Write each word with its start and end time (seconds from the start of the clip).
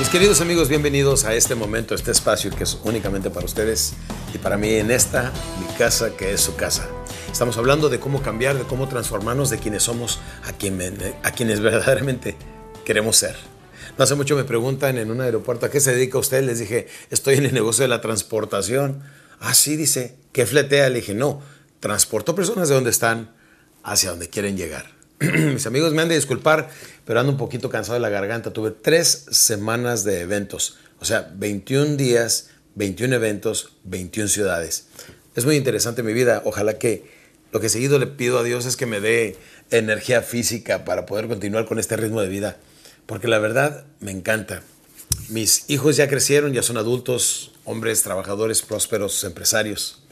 Mis 0.00 0.08
queridos 0.08 0.40
amigos, 0.40 0.70
bienvenidos 0.70 1.26
a 1.26 1.34
este 1.34 1.54
momento, 1.54 1.94
este 1.94 2.10
espacio 2.10 2.50
que 2.50 2.64
es 2.64 2.78
únicamente 2.84 3.28
para 3.28 3.44
ustedes 3.44 3.92
y 4.32 4.38
para 4.38 4.56
mí 4.56 4.70
en 4.70 4.90
esta, 4.90 5.30
mi 5.60 5.66
casa, 5.76 6.16
que 6.16 6.32
es 6.32 6.40
su 6.40 6.56
casa. 6.56 6.88
Estamos 7.30 7.58
hablando 7.58 7.90
de 7.90 8.00
cómo 8.00 8.22
cambiar, 8.22 8.56
de 8.56 8.64
cómo 8.64 8.88
transformarnos, 8.88 9.50
de 9.50 9.58
quienes 9.58 9.82
somos, 9.82 10.18
a, 10.44 10.48
a 11.28 11.32
quienes 11.32 11.60
verdaderamente 11.60 12.34
queremos 12.86 13.18
ser. 13.18 13.36
No 13.98 14.04
hace 14.04 14.14
mucho 14.14 14.36
me 14.36 14.44
preguntan 14.44 14.96
en 14.96 15.10
un 15.10 15.20
aeropuerto, 15.20 15.66
¿a 15.66 15.70
qué 15.70 15.80
se 15.80 15.92
dedica 15.92 16.16
usted? 16.16 16.42
Les 16.44 16.58
dije, 16.58 16.88
estoy 17.10 17.34
en 17.34 17.44
el 17.44 17.52
negocio 17.52 17.82
de 17.82 17.88
la 17.88 18.00
transportación. 18.00 19.02
Ah, 19.38 19.52
sí, 19.52 19.76
dice, 19.76 20.16
¿qué 20.32 20.46
fletea? 20.46 20.88
Le 20.88 21.00
dije, 21.00 21.12
no, 21.12 21.42
transporto 21.78 22.34
personas 22.34 22.70
de 22.70 22.74
donde 22.74 22.88
están 22.88 23.36
hacia 23.82 24.08
donde 24.08 24.30
quieren 24.30 24.56
llegar. 24.56 24.99
Mis 25.52 25.66
amigos 25.66 25.92
me 25.92 26.00
han 26.00 26.08
de 26.08 26.14
disculpar, 26.14 26.70
pero 27.04 27.20
ando 27.20 27.32
un 27.32 27.36
poquito 27.36 27.68
cansado 27.68 27.94
de 27.94 28.00
la 28.00 28.08
garganta. 28.08 28.54
Tuve 28.54 28.70
tres 28.70 29.26
semanas 29.30 30.02
de 30.02 30.20
eventos, 30.20 30.78
o 30.98 31.04
sea, 31.04 31.30
21 31.34 31.96
días, 31.96 32.48
21 32.76 33.16
eventos, 33.16 33.76
21 33.84 34.30
ciudades. 34.30 34.86
Es 35.36 35.44
muy 35.44 35.56
interesante 35.56 36.02
mi 36.02 36.14
vida. 36.14 36.40
Ojalá 36.46 36.78
que 36.78 37.04
lo 37.52 37.60
que 37.60 37.68
seguido 37.68 37.98
le 37.98 38.06
pido 38.06 38.38
a 38.38 38.42
Dios 38.42 38.64
es 38.64 38.76
que 38.76 38.86
me 38.86 39.00
dé 39.00 39.36
energía 39.70 40.22
física 40.22 40.86
para 40.86 41.04
poder 41.04 41.28
continuar 41.28 41.66
con 41.66 41.78
este 41.78 41.98
ritmo 41.98 42.22
de 42.22 42.28
vida, 42.28 42.56
porque 43.04 43.28
la 43.28 43.38
verdad 43.38 43.84
me 44.00 44.12
encanta. 44.12 44.62
Mis 45.28 45.68
hijos 45.68 45.96
ya 45.96 46.08
crecieron, 46.08 46.54
ya 46.54 46.62
son 46.62 46.78
adultos, 46.78 47.52
hombres, 47.66 48.02
trabajadores, 48.02 48.62
prósperos, 48.62 49.22
empresarios. 49.24 50.02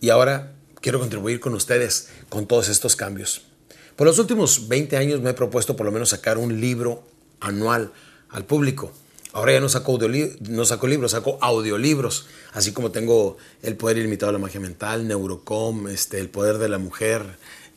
Y 0.00 0.08
ahora 0.08 0.52
quiero 0.80 1.00
contribuir 1.00 1.38
con 1.38 1.52
ustedes 1.52 2.08
con 2.30 2.46
todos 2.46 2.70
estos 2.70 2.96
cambios. 2.96 3.51
Por 3.96 4.06
los 4.06 4.18
últimos 4.18 4.68
20 4.68 4.96
años 4.96 5.20
me 5.20 5.30
he 5.30 5.34
propuesto 5.34 5.76
por 5.76 5.86
lo 5.86 5.92
menos 5.92 6.10
sacar 6.10 6.38
un 6.38 6.60
libro 6.60 7.04
anual 7.40 7.92
al 8.30 8.44
público. 8.44 8.92
Ahora 9.34 9.52
ya 9.52 9.60
no 9.60 9.68
saco, 9.68 9.98
no 10.40 10.64
saco 10.64 10.86
libros, 10.86 11.12
saco 11.12 11.38
audiolibros, 11.40 12.26
así 12.52 12.72
como 12.72 12.90
tengo 12.90 13.38
El 13.62 13.76
Poder 13.76 13.96
Ilimitado 13.96 14.30
de 14.30 14.38
la 14.38 14.42
Magia 14.42 14.60
Mental, 14.60 15.08
Neurocom, 15.08 15.88
este, 15.88 16.18
El 16.18 16.28
Poder 16.28 16.58
de 16.58 16.68
la 16.68 16.78
Mujer, 16.78 17.22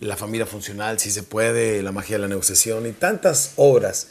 La 0.02 0.17
Familia 0.17 0.45
Funcional, 0.45 1.00
Si 1.00 1.12
se 1.12 1.23
puede, 1.23 1.81
La 1.81 1.94
Magia 1.94 2.17
de 2.17 2.23
la 2.23 2.28
Negociación 2.28 2.86
y 2.88 2.92
tantas 2.92 3.54
obras 3.56 4.08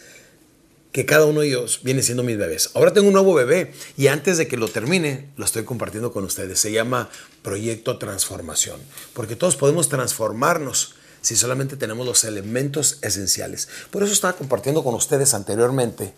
que 0.92 1.04
cada 1.04 1.26
uno 1.26 1.40
de 1.40 1.48
ellos 1.48 1.80
viene 1.82 2.02
siendo 2.02 2.22
mis 2.22 2.38
bebés. 2.38 2.70
Ahora 2.74 2.92
tengo 2.92 3.08
un 3.08 3.14
nuevo 3.14 3.34
bebé 3.34 3.74
y 3.96 4.06
antes 4.06 4.38
de 4.38 4.46
que 4.46 4.56
lo 4.56 4.68
termine, 4.68 5.28
lo 5.36 5.44
estoy 5.44 5.64
compartiendo 5.64 6.12
con 6.12 6.24
ustedes. 6.24 6.60
Se 6.60 6.72
llama 6.72 7.10
Proyecto 7.42 7.98
Transformación, 7.98 8.80
porque 9.12 9.36
todos 9.36 9.56
podemos 9.56 9.88
transformarnos 9.88 10.94
si 11.24 11.36
solamente 11.36 11.78
tenemos 11.78 12.06
los 12.06 12.22
elementos 12.24 12.98
esenciales. 13.00 13.66
Por 13.90 14.02
eso 14.02 14.12
estaba 14.12 14.34
compartiendo 14.34 14.84
con 14.84 14.94
ustedes 14.94 15.32
anteriormente, 15.32 16.12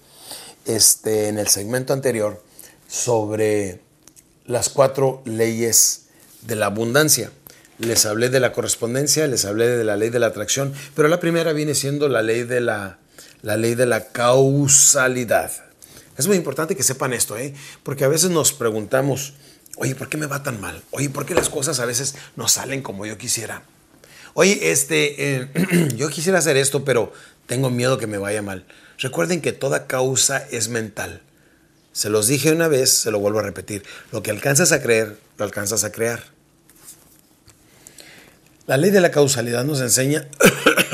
este, 0.65 1.29
en 1.29 1.39
el 1.39 1.47
segmento 1.47 1.93
anterior, 1.93 2.43
sobre 2.89 3.81
las 4.47 4.69
cuatro 4.69 5.23
leyes 5.25 6.07
de 6.43 6.57
la 6.57 6.67
abundancia. 6.67 7.31
Les 7.79 8.05
hablé 8.05 8.31
de 8.31 8.41
la 8.41 8.53
correspondencia, 8.53 9.29
les 9.29 9.45
hablé 9.45 9.69
de 9.69 9.85
la 9.85 9.95
ley 9.95 10.11
de 10.11 10.19
la 10.19 10.27
atracción, 10.27 10.75
pero 10.97 11.07
la 11.07 11.21
primera 11.21 11.53
viene 11.53 11.77
siendo 11.77 12.09
la 12.09 12.23
ley 12.23 12.43
de 12.43 12.61
la, 12.61 12.99
la 13.43 13.57
ley 13.57 13.77
de 13.77 13.87
la 13.87 14.09
causalidad. 14.09 15.53
Es 16.19 16.27
muy 16.27 16.37
importante 16.37 16.75
que 16.75 16.83
sepan 16.83 17.13
esto, 17.13 17.39
¿eh? 17.39 17.55
porque 17.85 18.03
a 18.03 18.09
veces 18.09 18.31
nos 18.31 18.53
preguntamos, 18.53 19.35
oye, 19.77 19.95
¿por 19.95 20.09
qué 20.09 20.17
me 20.17 20.27
va 20.27 20.43
tan 20.43 20.61
mal? 20.61 20.83
Oye, 20.91 21.11
¿por 21.11 21.27
qué 21.27 21.35
las 21.37 21.49
cosas 21.49 21.79
a 21.79 21.87
veces 21.87 22.17
no 22.35 22.49
salen 22.49 22.83
como 22.83 23.07
yo 23.07 23.17
quisiera? 23.19 23.63
Oye, 24.39 24.71
este, 24.71 25.37
eh, 25.37 25.49
yo 25.97 26.11
quisiera 26.11 26.39
hacer 26.39 26.59
esto, 26.59 26.85
pero 26.85 27.11
tengo 27.47 27.71
miedo 27.71 27.97
que 27.97 28.07
me 28.07 28.19
vaya 28.19 28.43
mal. 28.43 28.67
Recuerden 28.99 29.41
que 29.41 29.53
toda 29.53 29.87
causa 29.87 30.47
es 30.51 30.69
mental. 30.69 31.23
Se 31.93 32.11
los 32.11 32.27
dije 32.27 32.53
una 32.53 32.69
vez, 32.69 32.91
se 32.91 33.11
lo 33.11 33.19
vuelvo 33.19 33.39
a 33.39 33.43
repetir. 33.43 33.83
Lo 34.13 34.23
que 34.23 34.31
alcanzas 34.31 34.73
a 34.73 34.83
creer, 34.83 35.17
lo 35.39 35.47
alcanzas 35.47 35.85
a 35.85 35.91
crear. 35.91 36.23
La 38.67 38.77
ley 38.77 38.91
de 38.91 39.01
la 39.01 39.11
causalidad 39.11 39.65
nos 39.65 39.81
enseña, 39.81 40.29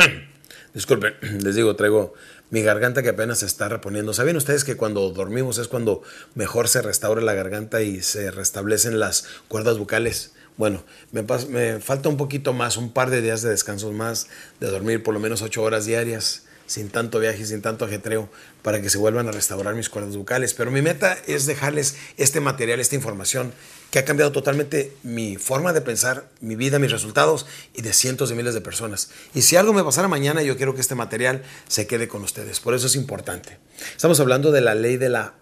disculpen, 0.75 1.15
les 1.41 1.57
digo, 1.57 1.75
traigo 1.75 2.15
mi 2.51 2.63
garganta 2.63 3.03
que 3.03 3.09
apenas 3.09 3.41
se 3.41 3.47
está 3.47 3.69
reponiendo. 3.69 4.15
¿Saben 4.15 4.37
ustedes 4.37 4.63
que 4.63 4.77
cuando 4.77 5.11
dormimos 5.11 5.59
es 5.59 5.67
cuando 5.67 6.05
mejor 6.37 6.69
se 6.69 6.81
restaura 6.81 7.21
la 7.21 7.35
garganta 7.35 7.83
y 7.83 8.03
se 8.03 8.31
restablecen 8.31 9.01
las 9.01 9.25
cuerdas 9.49 9.79
bucales? 9.79 10.31
Bueno, 10.57 10.85
me, 11.13 11.81
falta 11.81 12.09
un 12.09 12.17
poquito 12.17 12.53
más, 12.53 12.77
un 12.77 12.93
par 12.93 13.11
de 13.11 13.23
días 13.23 13.43
de 13.43 13.51
descanso 13.51 13.91
más, 13.93 14.27
de 14.61 14.69
dormir 14.69 15.03
por 15.03 15.15
lo 15.15 15.21
menos 15.21 15.43
ocho 15.43 15.63
horas 15.63 15.87
diarias, 15.87 16.43
sin 16.67 16.89
tanto 16.89 17.19
viaje, 17.19 17.45
sin 17.45 17.63
tanto 17.63 17.85
ajetreo, 17.85 18.29
para 18.63 18.81
que 18.81 18.91
se 18.91 18.99
vuelvan 18.99 19.29
a 19.29 19.33
restaurar 19.33 19.75
mis 19.75 19.89
cuerdas 19.89 20.17
bucales. 20.17 20.55
Pero 20.55 20.71
mi 20.71 20.83
meta 20.83 21.17
es 21.27 21.47
dejarles 21.47 21.97
este 22.17 22.41
material, 22.41 22.81
esta 22.81 22.95
información, 22.95 23.53
que 23.91 23.99
ha 23.99 24.05
cambiado 24.05 24.33
totalmente 24.33 24.97
mi 25.03 25.37
forma 25.37 25.75
de 25.75 25.83
pensar, 25.83 26.27
mi 26.41 26.57
vida, 26.57 26.79
mis 26.79 26.91
resultados 26.91 27.47
y 27.75 27.83
de 27.83 27.93
cientos 27.93 28.31
de 28.31 28.35
miles 28.35 28.55
de 28.55 28.63
personas. 28.63 29.11
Y 29.35 29.43
si 29.43 29.57
algo 29.57 29.75
me 29.75 29.85
pasara 29.85 30.09
mañana, 30.09 30.43
yo 30.43 30.57
quiero 30.57 30.75
que 30.75 30.81
este 30.81 30.95
material 30.95 31.43
se 31.69 31.87
quede 31.87 32.09
con 32.09 32.23
ustedes. 32.23 32.61
Por 32.61 32.75
eso 32.75 32.87
es 32.87 32.97
importante. 32.97 33.59
Estamos 33.95 34.19
hablando 34.21 34.51
de 34.51 34.63
la 34.63 34.75
ley 34.75 34.97
de 34.97 35.11
la 35.11 35.35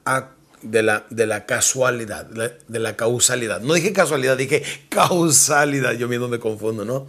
de 0.63 0.83
la, 0.83 1.07
de 1.11 1.27
la 1.27 1.47
casualidad, 1.47 2.27
de 2.27 2.79
la 2.79 2.97
causalidad. 2.97 3.61
No 3.61 3.75
dije 3.75 3.93
casualidad, 3.93 4.37
dije 4.37 4.63
causalidad. 4.89 5.93
Yo 5.93 6.09
mismo 6.09 6.29
me 6.29 6.39
confundo, 6.39 6.85
¿no? 6.85 7.07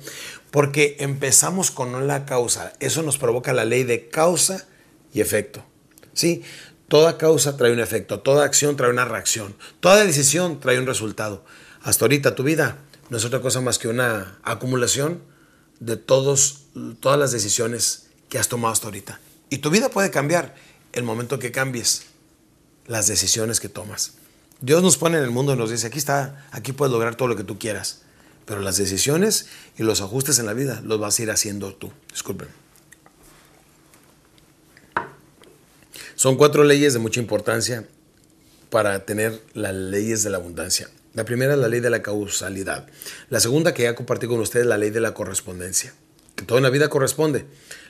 Porque 0.51 0.97
empezamos 0.99 1.71
con 1.71 2.07
la 2.07 2.25
causa. 2.25 2.73
Eso 2.79 3.03
nos 3.03 3.17
provoca 3.17 3.53
la 3.53 3.65
ley 3.65 3.83
de 3.83 4.09
causa 4.09 4.65
y 5.13 5.21
efecto. 5.21 5.63
¿Sí? 6.13 6.43
Toda 6.87 7.17
causa 7.17 7.55
trae 7.55 7.71
un 7.71 7.79
efecto, 7.79 8.19
toda 8.19 8.43
acción 8.43 8.75
trae 8.75 8.89
una 8.89 9.05
reacción, 9.05 9.55
toda 9.79 10.03
decisión 10.03 10.59
trae 10.59 10.77
un 10.77 10.85
resultado. 10.85 11.45
Hasta 11.83 12.03
ahorita 12.03 12.35
tu 12.35 12.43
vida 12.43 12.79
no 13.09 13.17
es 13.17 13.23
otra 13.23 13.39
cosa 13.39 13.61
más 13.61 13.79
que 13.79 13.87
una 13.87 14.37
acumulación 14.43 15.21
de 15.79 15.95
todos, 15.95 16.65
todas 16.99 17.17
las 17.17 17.31
decisiones 17.31 18.07
que 18.29 18.39
has 18.39 18.49
tomado 18.49 18.73
hasta 18.73 18.87
ahorita. 18.87 19.19
Y 19.49 19.59
tu 19.59 19.69
vida 19.69 19.89
puede 19.89 20.11
cambiar 20.11 20.55
el 20.93 21.03
momento 21.03 21.39
que 21.39 21.51
cambies 21.51 22.10
las 22.91 23.07
decisiones 23.07 23.61
que 23.61 23.69
tomas. 23.69 24.15
Dios 24.59 24.83
nos 24.83 24.97
pone 24.97 25.17
en 25.17 25.23
el 25.23 25.31
mundo 25.31 25.53
y 25.53 25.55
nos 25.55 25.71
dice, 25.71 25.87
aquí 25.87 25.97
está, 25.97 26.45
aquí 26.51 26.73
puedes 26.73 26.91
lograr 26.91 27.15
todo 27.15 27.29
lo 27.29 27.37
que 27.37 27.45
tú 27.45 27.57
quieras, 27.57 28.01
pero 28.45 28.59
las 28.59 28.75
decisiones 28.75 29.47
y 29.77 29.83
los 29.83 30.01
ajustes 30.01 30.39
en 30.39 30.45
la 30.45 30.51
vida 30.51 30.81
los 30.83 30.99
vas 30.99 31.17
a 31.17 31.23
ir 31.23 31.31
haciendo 31.31 31.73
tú. 31.73 31.89
Disculpen. 32.11 32.49
Son 36.15 36.35
cuatro 36.35 36.65
leyes 36.65 36.91
de 36.91 36.99
mucha 36.99 37.21
importancia 37.21 37.87
para 38.69 39.05
tener 39.05 39.41
las 39.53 39.73
leyes 39.73 40.23
de 40.23 40.29
la 40.29 40.37
abundancia. 40.37 40.89
La 41.13 41.23
primera 41.23 41.53
es 41.53 41.59
la 41.59 41.69
ley 41.69 41.79
de 41.79 41.89
la 41.89 42.01
causalidad. 42.01 42.87
La 43.29 43.39
segunda 43.39 43.73
que 43.73 43.83
ya 43.83 43.95
compartí 43.95 44.27
con 44.27 44.41
ustedes, 44.41 44.65
la 44.65 44.77
ley 44.77 44.89
de 44.89 44.99
la 44.99 45.13
correspondencia. 45.13 45.93
Todo 46.45 46.57
en 46.57 46.63
la 46.63 46.69
vida 46.69 46.89
corresponde. 46.89 47.45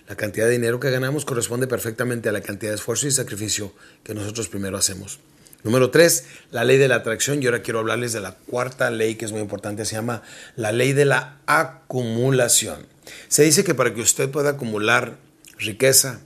La 0.08 0.16
cantidad 0.16 0.46
de 0.46 0.52
dinero 0.52 0.80
que 0.80 0.92
ganamos 0.92 1.26
corresponde 1.26 1.68
perfectamente 1.68 2.30
a 2.30 2.32
la 2.32 2.42
cantidad 2.42 2.72
de 2.72 2.76
esfuerzo 2.76 3.08
y 3.08 3.12
sacrificio 3.12 3.74
que 4.04 4.14
nosotros 4.14 4.50
primero 4.50 4.78
hacemos. 4.78 5.20
Número 5.64 5.92
tres, 5.92 6.26
la 6.52 6.64
ley 6.64 6.78
de 6.78 6.88
la 6.88 6.96
atracción. 6.96 7.42
Y 7.42 7.46
ahora 7.46 7.62
quiero 7.62 7.80
hablarles 7.80 8.14
de 8.14 8.20
la 8.20 8.34
cuarta 8.34 8.90
ley 8.90 9.16
que 9.16 9.26
es 9.26 9.32
muy 9.32 9.42
importante. 9.42 9.86
Se 9.86 9.96
llama 9.96 10.24
la 10.56 10.72
ley 10.72 10.94
de 10.94 11.06
la 11.06 11.40
acumulación. 11.46 12.88
Se 13.28 13.44
dice 13.44 13.64
que 13.64 13.76
para 13.76 13.94
que 13.94 14.02
usted 14.02 14.30
pueda 14.30 14.52
acumular 14.52 15.18
riqueza, 15.58 16.22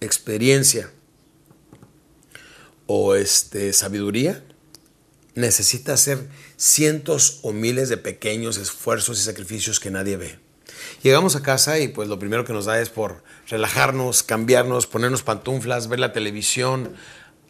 experiencia 0.00 0.90
o 2.86 3.14
este, 3.14 3.72
sabiduría, 3.72 4.42
necesita 5.34 5.94
hacer 5.94 6.28
cientos 6.56 7.40
o 7.42 7.52
miles 7.52 7.88
de 7.88 7.96
pequeños 7.96 8.58
esfuerzos 8.58 9.18
y 9.18 9.22
sacrificios 9.22 9.80
que 9.80 9.90
nadie 9.90 10.16
ve. 10.16 10.43
Llegamos 11.02 11.36
a 11.36 11.42
casa 11.42 11.78
y 11.78 11.88
pues 11.88 12.08
lo 12.08 12.18
primero 12.18 12.44
que 12.44 12.52
nos 12.52 12.64
da 12.64 12.80
es 12.80 12.90
por 12.90 13.22
relajarnos, 13.48 14.22
cambiarnos, 14.22 14.86
ponernos 14.86 15.22
pantuflas, 15.22 15.88
ver 15.88 16.00
la 16.00 16.12
televisión, 16.12 16.94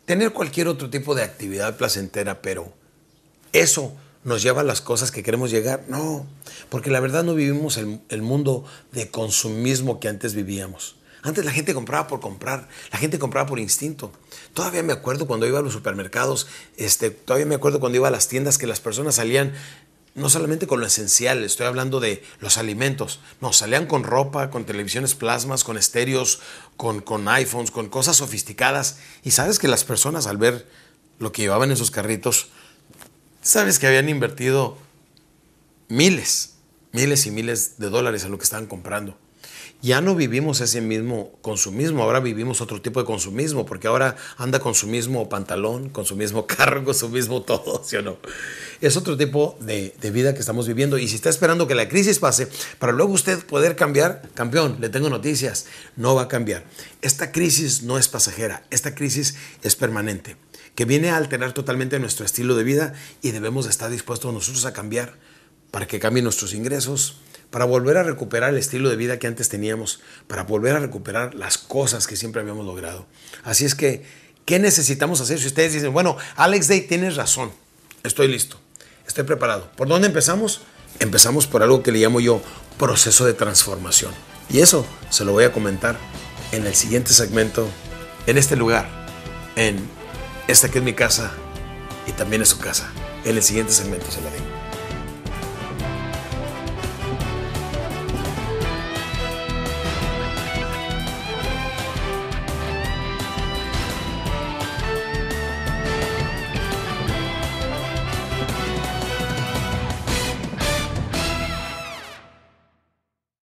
tener 0.05 0.33
cualquier 0.33 0.69
otro 0.69 0.91
tipo 0.91 1.15
de 1.15 1.23
actividad 1.23 1.77
placentera, 1.77 2.43
pero 2.43 2.73
eso 3.53 3.95
nos 4.25 4.43
lleva 4.43 4.63
a 4.63 4.65
las 4.65 4.81
cosas 4.81 5.11
que 5.11 5.23
queremos 5.23 5.51
llegar. 5.51 5.85
No, 5.89 6.27
porque 6.69 6.91
la 6.91 7.01
verdad 7.01 7.23
no 7.25 7.35
vivimos 7.35 7.77
el, 7.77 8.01
el 8.09 8.23
mundo 8.23 8.65
de 8.93 9.11
consumismo 9.11 10.01
que 10.01 10.09
antes 10.09 10.35
vivíamos. 10.35 10.97
Antes 11.25 11.47
la 11.47 11.53
gente 11.53 11.73
compraba 11.73 12.07
por 12.07 12.21
comprar, 12.21 12.69
la 12.93 12.99
gente 12.99 13.19
compraba 13.19 13.49
por 13.49 13.59
instinto. 13.59 14.13
Todavía 14.53 14.83
me 14.83 14.93
acuerdo 14.93 15.27
cuando 15.27 15.47
iba 15.47 15.59
a 15.59 15.63
los 15.63 15.73
supermercados, 15.73 16.47
este, 16.77 17.11
todavía 17.11 17.47
me 17.47 17.55
acuerdo 17.55 17.81
cuando 17.81 17.97
iba 17.97 18.09
a 18.09 18.11
las 18.11 18.29
tiendas 18.29 18.59
que 18.59 18.67
las 18.67 18.81
personas 18.81 19.15
salían 19.15 19.55
no 20.15 20.29
solamente 20.29 20.67
con 20.67 20.81
lo 20.81 20.87
esencial, 20.87 21.43
estoy 21.43 21.67
hablando 21.67 21.99
de 21.99 22.23
los 22.41 22.57
alimentos. 22.57 23.21
No, 23.41 23.53
salían 23.53 23.87
con 23.87 24.05
ropa, 24.05 24.51
con 24.51 24.65
televisiones 24.65 25.15
plasmas, 25.15 25.65
con 25.65 25.77
estéreos, 25.77 26.41
con, 26.77 27.01
con 27.01 27.29
iPhones, 27.29 27.73
con 27.73 27.89
cosas 27.89 28.17
sofisticadas. 28.17 28.99
Y 29.25 29.33
sabes 29.33 29.59
que 29.59 29.67
las 29.67 29.83
personas 29.83 30.27
al 30.27 30.37
ver 30.37 30.67
lo 31.19 31.33
que 31.33 31.43
llevaban 31.43 31.71
en 31.71 31.77
sus 31.77 31.91
carritos, 31.91 32.49
sabes 33.43 33.79
que 33.79 33.87
habían 33.87 34.09
invertido 34.09 34.79
miles, 35.89 36.55
miles 36.93 37.27
y 37.27 37.31
miles 37.31 37.79
de 37.79 37.91
dólares 37.91 38.25
en 38.25 38.31
lo 38.31 38.39
que 38.39 38.45
estaban 38.45 38.67
comprando. 38.67 39.19
ya 39.83 40.01
no 40.01 40.15
vivimos 40.15 40.63
ese 40.63 40.81
mismo 40.81 41.33
consumismo, 41.43 42.03
ahora 42.03 42.19
vivimos 42.21 42.63
otro 42.63 42.81
tipo 42.81 43.01
de 43.01 43.07
consumismo, 43.07 43.67
porque 43.67 43.87
ahora 43.87 44.17
anda 44.39 44.59
con 44.59 44.75
su 44.75 44.87
mismo 44.87 45.29
pantalón, 45.29 45.91
con 45.91 46.07
su 46.07 46.17
mismo 46.17 46.47
carro, 46.49 46.85
con 46.85 46.95
su 46.95 47.11
mismo 47.11 47.43
todo, 47.43 47.83
¿sí 47.85 47.97
o 47.97 48.03
no? 48.03 48.17
Es 48.85 48.99
otro 48.99 49.17
tipo 49.17 49.57
de, 49.63 49.95
vida 50.13 50.35
que 50.35 50.41
estamos 50.41 50.69
viviendo 50.69 50.99
y 50.99 51.09
si 51.09 51.15
está 51.15 51.31
esperando 51.31 51.67
que 51.67 51.75
la 51.75 51.89
crisis 51.89 52.19
pase 52.19 52.49
para 52.79 52.93
luego 52.93 53.15
usted 53.15 53.43
poder 53.47 53.77
cambiar, 53.77 54.29
campeón, 54.35 54.77
le 54.79 54.91
tengo 54.91 55.09
noticias, 55.09 55.65
no 55.97 56.15
va 56.15 56.25
a 56.25 56.29
cambiar. 56.29 56.65
Esta 57.01 57.33
crisis 57.33 57.83
no 57.83 57.97
es 57.97 58.09
pasajera, 58.09 58.63
esta 58.69 58.95
crisis 58.95 59.37
es 59.63 59.75
permanente, 59.75 60.37
que 60.75 60.85
viene 60.85 61.09
a 61.09 61.17
alterar 61.17 61.55
totalmente 61.55 61.99
nuestro 61.99 62.27
estilo 62.27 62.57
de 62.57 62.65
vida 62.65 62.93
y 63.23 63.31
debemos 63.31 63.67
estar 63.67 63.91
dispuestos 63.91 64.35
nosotros 64.35 64.67
a 64.67 64.75
cambiar 64.75 65.15
para 65.71 65.87
que 65.87 65.99
cambien 65.99 66.25
nuestros 66.25 66.53
ingresos, 66.53 67.23
para 67.49 67.65
volver 67.65 67.97
a 67.97 68.03
recuperar 68.03 68.51
el 68.51 68.59
estilo 68.59 68.91
de 68.91 68.97
vida 68.97 69.19
que 69.19 69.29
antes 69.29 69.49
teníamos, 69.49 70.01
para 70.27 70.43
volver 70.43 70.77
a 70.77 70.81
recuperar 70.81 71.35
las 71.35 71.57
cosas 71.57 72.07
que 72.07 72.17
siempre 72.17 72.43
habíamos 72.43 72.67
logrado. 72.67 73.07
Así 73.45 73.65
es 73.65 73.75
que, 73.75 74.05
¿qué 74.45 74.59
necesitamos 74.59 75.23
hacer? 75.23 75.41
Si 75.41 75.47
ustedes 75.47 75.73
dicen, 75.73 75.95
bueno, 75.95 76.19
Alex 76.37 76.69
Day, 76.69 76.83
tienes 76.83 77.17
razón, 77.17 77.51
estoy 78.03 78.29
listo, 78.29 78.61
estoy 79.07 79.25
preparado. 79.25 79.69
¿Por 79.77 79.89
dónde 79.89 80.07
empezamos? 80.09 80.63
Empezamos 81.01 81.47
por 81.47 81.63
algo 81.63 81.83
que 81.83 81.93
le 81.93 81.99
llamo 81.99 82.21
yo 82.21 82.41
proceso 82.79 83.25
de 83.25 83.35
transformación. 83.35 84.13
Y 84.51 84.61
eso 84.61 84.87
se 85.11 85.25
lo 85.25 85.33
voy 85.33 85.45
a 85.45 85.53
comentar 85.53 85.97
en 86.53 86.67
el 86.67 86.75
siguiente 86.75 87.13
segmento, 87.13 87.69
en 88.27 88.39
este 88.39 88.57
lugar, 88.57 88.89
en 89.57 89.79
esta 90.49 90.69
que 90.69 90.79
es 90.79 90.85
mi 90.85 90.93
casa 90.93 91.33
y 92.07 92.13
también 92.13 92.43
es 92.43 92.49
su 92.49 92.59
casa. 92.59 92.91
En 93.25 93.37
el 93.37 93.43
siguiente 93.43 93.73
segmento 93.73 94.11
se 94.11 94.21
la 94.21 94.31
digo. 94.31 94.64